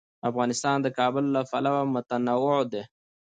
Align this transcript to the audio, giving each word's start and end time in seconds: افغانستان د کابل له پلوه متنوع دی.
افغانستان 0.29 0.77
د 0.81 0.87
کابل 0.99 1.25
له 1.35 1.41
پلوه 1.49 1.81
متنوع 1.93 2.59
دی. 2.71 2.83